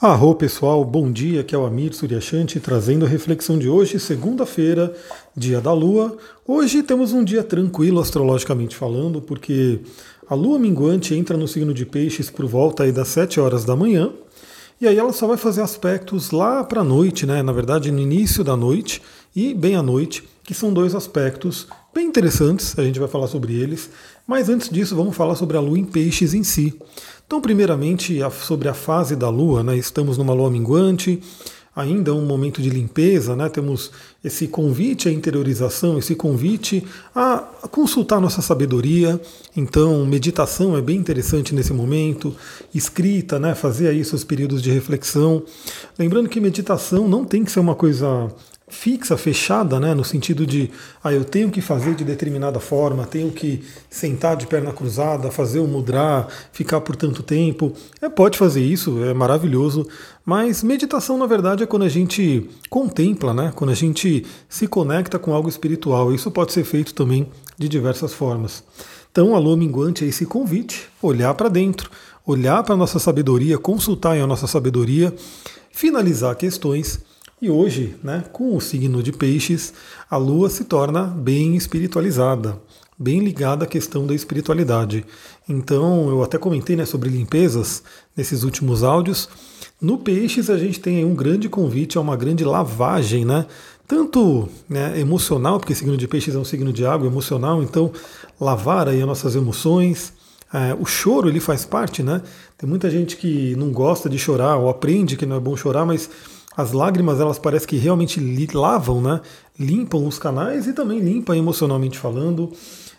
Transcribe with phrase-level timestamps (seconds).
[0.00, 4.94] Arro pessoal, bom dia, aqui é o Amir Suryashanti trazendo a reflexão de hoje, segunda-feira,
[5.36, 6.16] dia da Lua.
[6.46, 9.80] Hoje temos um dia tranquilo astrologicamente falando, porque
[10.26, 13.76] a Lua minguante entra no signo de Peixes por volta aí das 7 horas da
[13.76, 14.10] manhã,
[14.80, 17.42] e aí ela só vai fazer aspectos lá para a noite, né?
[17.42, 19.02] Na verdade, no início da noite
[19.36, 23.54] e bem à noite, que são dois aspectos bem interessantes, a gente vai falar sobre
[23.54, 23.90] eles.
[24.26, 26.80] Mas antes disso, vamos falar sobre a Lua em Peixes em si.
[27.30, 29.76] Então, primeiramente, sobre a fase da Lua, né?
[29.76, 31.22] estamos numa Lua minguante,
[31.76, 33.48] ainda um momento de limpeza, né?
[33.48, 33.92] temos
[34.24, 37.38] esse convite à interiorização, esse convite a
[37.70, 39.20] consultar nossa sabedoria.
[39.56, 42.34] Então, meditação é bem interessante nesse momento,
[42.74, 43.54] escrita, né?
[43.54, 45.44] fazer aí seus períodos de reflexão.
[45.96, 48.28] Lembrando que meditação não tem que ser uma coisa
[48.70, 50.70] fixa, fechada, né, no sentido de,
[51.02, 55.58] ah, eu tenho que fazer de determinada forma, tenho que sentar de perna cruzada, fazer
[55.58, 57.72] o mudra, ficar por tanto tempo.
[58.00, 59.86] É, pode fazer isso, é maravilhoso,
[60.24, 65.18] mas meditação, na verdade, é quando a gente contempla, né, quando a gente se conecta
[65.18, 66.14] com algo espiritual.
[66.14, 68.62] Isso pode ser feito também de diversas formas.
[69.10, 71.90] Então, a lua minguante é esse convite, olhar para dentro,
[72.24, 75.12] olhar para a nossa sabedoria, consultar a nossa sabedoria,
[75.72, 77.00] finalizar questões
[77.42, 79.72] e hoje, né, com o signo de Peixes,
[80.10, 82.60] a Lua se torna bem espiritualizada,
[82.98, 85.06] bem ligada à questão da espiritualidade.
[85.48, 87.82] Então, eu até comentei né, sobre limpezas
[88.14, 89.26] nesses últimos áudios.
[89.80, 93.46] No Peixes, a gente tem um grande convite a uma grande lavagem, né?
[93.88, 97.90] Tanto né, emocional, porque signo de Peixes é um signo de água emocional, então
[98.38, 100.12] lavar aí as nossas emoções.
[100.52, 102.20] É, o choro ele faz parte, né?
[102.58, 105.86] Tem muita gente que não gosta de chorar ou aprende que não é bom chorar,
[105.86, 106.10] mas
[106.60, 108.20] as lágrimas elas parecem que realmente
[108.52, 109.20] lavam, né?
[109.60, 112.50] limpam os canais e também limpam emocionalmente falando.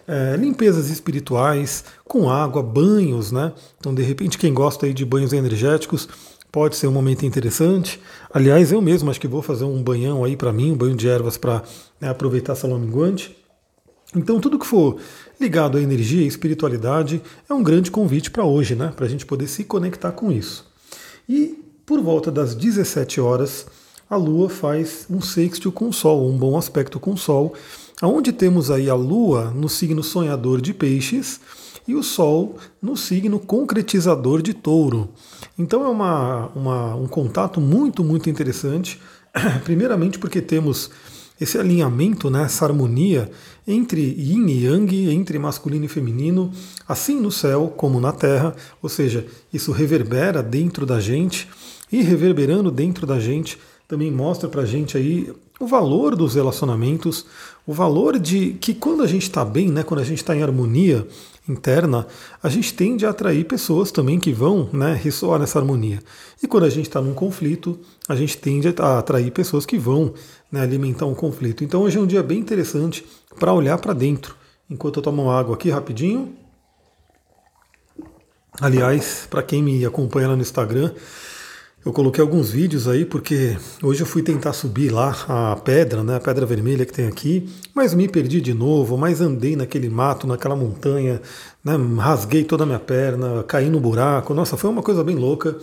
[0.08, 3.53] É, limpezas espirituais, com água, banhos, né?
[3.80, 6.08] Então, de repente, quem gosta aí de banhos energéticos
[6.52, 8.02] pode ser um momento interessante.
[8.34, 11.08] Aliás, eu mesmo acho que vou fazer um banhão aí para mim, um banho de
[11.08, 11.64] ervas para
[12.00, 13.38] né, aproveitar essa minguante.
[14.14, 14.97] Então, tudo que for
[15.40, 18.91] ligado à energia e espiritualidade é um grande convite para hoje, né?
[18.96, 20.69] Para a gente poder se conectar com isso.
[21.30, 21.60] E
[21.91, 23.66] por volta das 17 horas,
[24.09, 27.53] a Lua faz um sextil com o Sol, um bom aspecto com o Sol,
[28.02, 31.41] onde temos aí a Lua no signo sonhador de Peixes
[31.85, 35.09] e o Sol no signo concretizador de Touro.
[35.59, 38.97] Então é uma, uma, um contato muito, muito interessante.
[39.66, 40.91] Primeiramente porque temos
[41.41, 43.29] esse alinhamento, né, essa harmonia
[43.68, 46.53] entre yin e yang, entre masculino e feminino,
[46.88, 51.50] assim no céu como na terra, ou seja, isso reverbera dentro da gente
[51.91, 53.57] e reverberando dentro da gente
[53.88, 57.25] também mostra para a gente aí o valor dos relacionamentos,
[57.68, 60.41] o valor de que quando a gente está bem, né, quando a gente está em
[60.41, 61.06] harmonia
[61.47, 62.07] interna,
[62.41, 66.00] a gente tende a atrair pessoas também que vão né, ressoar nessa harmonia.
[66.41, 70.13] E quando a gente está num conflito, a gente tende a atrair pessoas que vão
[70.52, 71.63] né, alimentar um conflito.
[71.63, 73.06] Então hoje é um dia bem interessante
[73.38, 74.35] para olhar para dentro.
[74.69, 76.34] Enquanto eu tomo água aqui rapidinho.
[78.59, 80.91] Aliás, para quem me acompanha lá no Instagram,
[81.84, 86.16] eu coloquei alguns vídeos aí porque hoje eu fui tentar subir lá a pedra, né,
[86.16, 90.28] a pedra vermelha que tem aqui, mas me perdi de novo, mas andei naquele mato,
[90.28, 91.20] naquela montanha,
[91.64, 94.31] né, rasguei toda a minha perna, caí no buraco.
[94.34, 95.56] Nossa, foi uma coisa bem louca.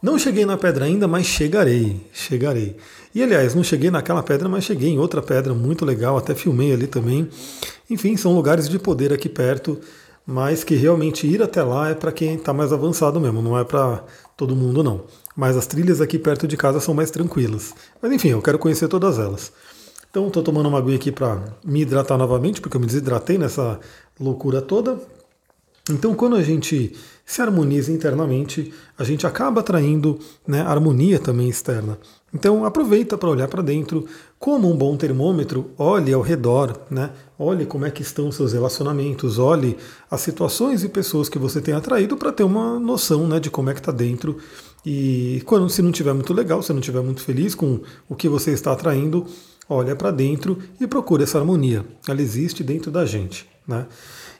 [0.00, 2.76] Não cheguei na pedra ainda, mas chegarei, chegarei.
[3.12, 6.72] E aliás, não cheguei naquela pedra, mas cheguei em outra pedra muito legal, até filmei
[6.72, 7.28] ali também.
[7.90, 9.80] Enfim, são lugares de poder aqui perto,
[10.24, 13.64] mas que realmente ir até lá é para quem está mais avançado mesmo, não é
[13.64, 14.04] para
[14.36, 15.04] todo mundo não
[15.36, 17.74] mas as trilhas aqui perto de casa são mais tranquilas.
[18.00, 19.52] Mas enfim, eu quero conhecer todas elas.
[20.10, 23.78] Então estou tomando uma aguinha aqui para me hidratar novamente, porque eu me desidratei nessa
[24.18, 24.98] loucura toda.
[25.90, 26.92] Então quando a gente
[27.24, 31.98] se harmoniza internamente, a gente acaba atraindo né, harmonia também externa.
[32.34, 34.04] Então aproveita para olhar para dentro,
[34.38, 37.10] como um bom termômetro, olhe ao redor, né?
[37.38, 39.76] olhe como é que estão seus relacionamentos, olhe
[40.10, 43.70] as situações e pessoas que você tem atraído para ter uma noção né, de como
[43.70, 44.38] é que está dentro
[44.84, 48.28] e quando se não estiver muito legal, se não estiver muito feliz com o que
[48.28, 49.26] você está atraindo,
[49.68, 51.84] olha para dentro e procura essa harmonia.
[52.08, 53.46] Ela existe dentro da gente.
[53.66, 53.86] Né?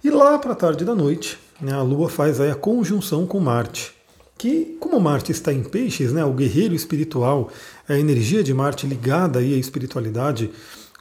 [0.03, 3.41] E lá para a tarde da noite, né, a Lua faz aí a conjunção com
[3.41, 3.95] Marte.
[4.39, 7.51] Que, como Marte está em peixes, né, o guerreiro espiritual,
[7.89, 10.51] a energia de Marte ligada aí à espiritualidade.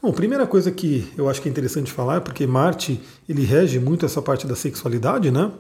[0.01, 3.80] Bom, primeira coisa que eu acho que é interessante falar é porque Marte ele rege
[3.80, 5.51] muito essa parte da sexualidade, né?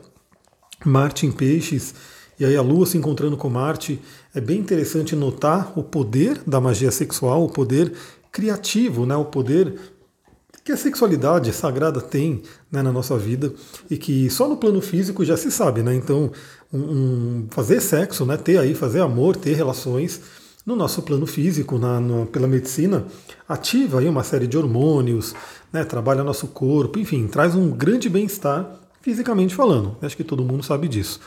[0.85, 1.93] Marte em peixes
[2.39, 3.99] e aí a Lua se encontrando com Marte,
[4.33, 7.93] é bem interessante notar o poder da magia sexual, o poder
[8.35, 9.79] criativo, né, o poder
[10.61, 13.53] que a sexualidade sagrada tem né, na nossa vida
[13.89, 15.95] e que só no plano físico já se sabe, né?
[15.95, 16.31] Então,
[16.73, 20.19] um, um, fazer sexo, né, ter aí, fazer amor, ter relações
[20.65, 23.05] no nosso plano físico, na, na, pela medicina,
[23.47, 25.33] ativa aí uma série de hormônios,
[25.71, 28.69] né, trabalha nosso corpo, enfim, traz um grande bem-estar
[29.01, 29.95] fisicamente falando.
[30.01, 31.21] Acho que todo mundo sabe disso.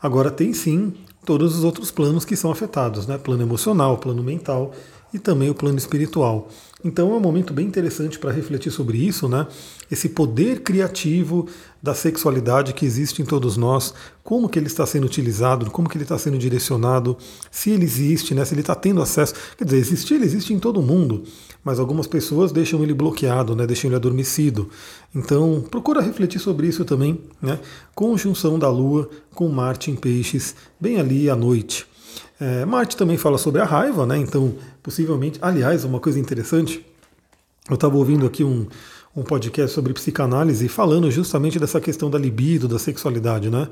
[0.00, 0.92] Agora tem sim
[1.24, 3.16] todos os outros planos que são afetados, né?
[3.16, 4.72] Plano emocional, plano mental
[5.12, 6.48] e também o plano espiritual.
[6.84, 9.46] Então é um momento bem interessante para refletir sobre isso, né?
[9.90, 11.46] Esse poder criativo
[11.80, 13.94] da sexualidade que existe em todos nós,
[14.24, 17.16] como que ele está sendo utilizado, como que ele está sendo direcionado,
[17.50, 18.44] se ele existe, né?
[18.44, 19.34] Se ele está tendo acesso.
[19.56, 21.22] Quer dizer, existir, ele existe em todo mundo,
[21.62, 23.64] mas algumas pessoas deixam ele bloqueado, né?
[23.64, 24.68] Deixam ele adormecido.
[25.14, 27.60] Então procura refletir sobre isso também, né?
[27.94, 31.91] Conjunção da Lua com Marte em Peixes, bem ali à noite.
[32.40, 34.18] É, Marte também fala sobre a raiva, né?
[34.18, 36.84] Então, possivelmente, aliás, uma coisa interessante,
[37.68, 38.66] eu estava ouvindo aqui um,
[39.14, 43.68] um podcast sobre psicanálise falando justamente dessa questão da libido, da sexualidade, né?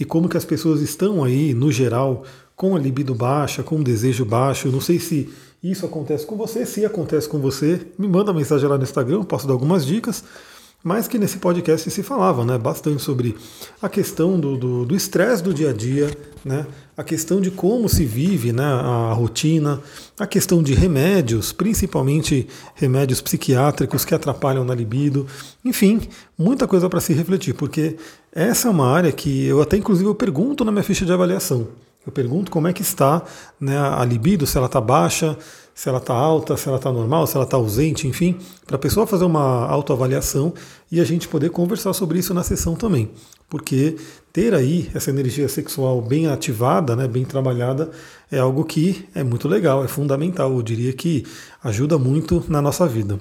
[0.00, 2.24] E como que as pessoas estão aí, no geral,
[2.56, 4.68] com a libido baixa, com o desejo baixo.
[4.68, 5.32] Não sei se
[5.62, 9.46] isso acontece com você, se acontece com você, me manda mensagem lá no Instagram, posso
[9.46, 10.24] dar algumas dicas
[10.82, 13.36] mas que nesse podcast se falava né, bastante sobre
[13.82, 16.10] a questão do estresse do, do, dia a dia,
[16.44, 16.66] né,
[16.96, 19.80] a questão de como se vive né, a rotina,
[20.18, 25.26] a questão de remédios, principalmente remédios psiquiátricos que atrapalham na libido,
[25.64, 26.00] enfim,
[26.38, 27.96] muita coisa para se refletir, porque
[28.32, 31.66] essa é uma área que eu até inclusive eu pergunto na minha ficha de avaliação.
[32.06, 33.22] Eu pergunto como é que está
[33.60, 35.36] né, a libido, se ela está baixa,
[35.74, 38.36] se ela está alta, se ela está normal, se ela está ausente, enfim,
[38.66, 40.52] para a pessoa fazer uma autoavaliação
[40.90, 43.10] e a gente poder conversar sobre isso na sessão também.
[43.48, 43.96] Porque
[44.32, 47.90] ter aí essa energia sexual bem ativada, né, bem trabalhada,
[48.30, 50.52] é algo que é muito legal, é fundamental.
[50.52, 51.24] Eu diria que
[51.62, 53.20] ajuda muito na nossa vida.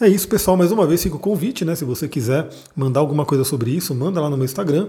[0.00, 0.56] É isso, pessoal.
[0.56, 1.74] Mais uma vez fica o convite, né?
[1.74, 4.88] Se você quiser mandar alguma coisa sobre isso, manda lá no meu Instagram,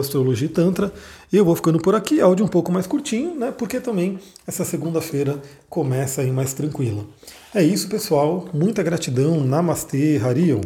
[0.00, 0.92] astrologitantra.
[1.32, 3.52] E eu vou ficando por aqui, áudio um pouco mais curtinho, né?
[3.56, 7.04] Porque também essa segunda-feira começa aí mais tranquila.
[7.54, 8.48] É isso, pessoal.
[8.52, 9.44] Muita gratidão.
[9.44, 10.60] Namastê, Harion.